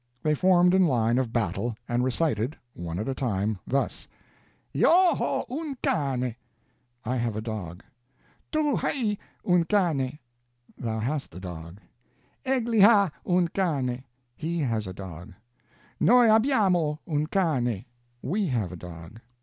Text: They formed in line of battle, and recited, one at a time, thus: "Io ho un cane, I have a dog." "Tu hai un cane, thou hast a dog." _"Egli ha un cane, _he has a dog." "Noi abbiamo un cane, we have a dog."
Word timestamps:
They 0.23 0.33
formed 0.33 0.73
in 0.73 0.87
line 0.87 1.19
of 1.19 1.31
battle, 1.31 1.75
and 1.87 2.03
recited, 2.03 2.57
one 2.73 2.97
at 2.97 3.07
a 3.07 3.13
time, 3.13 3.59
thus: 3.67 4.07
"Io 4.75 4.89
ho 4.89 5.45
un 5.47 5.77
cane, 5.83 6.35
I 7.05 7.17
have 7.17 7.35
a 7.35 7.39
dog." 7.41 7.83
"Tu 8.51 8.77
hai 8.77 9.19
un 9.45 9.63
cane, 9.65 10.17
thou 10.75 10.97
hast 10.97 11.35
a 11.35 11.39
dog." 11.39 11.79
_"Egli 12.43 12.81
ha 12.81 13.11
un 13.27 13.47
cane, 13.49 14.03
_he 14.41 14.67
has 14.67 14.87
a 14.87 14.93
dog." 14.93 15.33
"Noi 15.99 16.29
abbiamo 16.31 16.97
un 17.07 17.27
cane, 17.27 17.85
we 18.23 18.47
have 18.47 18.71
a 18.71 18.77
dog." 18.77 19.19